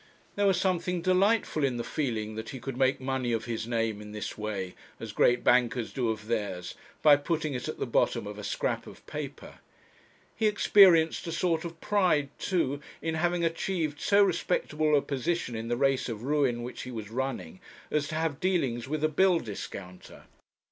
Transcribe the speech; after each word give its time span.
There 0.35 0.47
was 0.47 0.59
something 0.59 1.03
delightful 1.03 1.63
in 1.63 1.77
the 1.77 1.83
feeling 1.83 2.33
that 2.33 2.49
he 2.49 2.59
could 2.59 2.75
make 2.75 2.99
money 2.99 3.31
of 3.33 3.45
his 3.45 3.67
name 3.67 4.01
in 4.01 4.13
this 4.13 4.35
way, 4.35 4.73
as 4.99 5.11
great 5.11 5.43
bankers 5.43 5.93
do 5.93 6.09
of 6.09 6.25
theirs, 6.25 6.73
by 7.03 7.17
putting 7.17 7.53
it 7.53 7.67
at 7.67 7.77
the 7.77 7.85
bottom 7.85 8.25
of 8.25 8.39
a 8.39 8.43
scrap 8.43 8.87
of 8.87 9.05
paper. 9.05 9.59
He 10.35 10.47
experienced 10.47 11.27
a 11.27 11.31
sort 11.31 11.65
of 11.65 11.79
pride 11.81 12.29
too 12.39 12.81
in 12.99 13.13
having 13.13 13.45
achieved 13.45 13.99
so 14.01 14.23
respectable 14.23 14.95
a 14.97 15.03
position 15.03 15.55
in 15.55 15.67
the 15.67 15.77
race 15.77 16.09
of 16.09 16.23
ruin 16.23 16.63
which 16.63 16.81
he 16.81 16.89
was 16.89 17.11
running, 17.11 17.59
as 17.91 18.07
to 18.07 18.15
have 18.15 18.39
dealings 18.39 18.87
with 18.87 19.03
a 19.03 19.07
bill 19.07 19.39
discounter. 19.39 20.23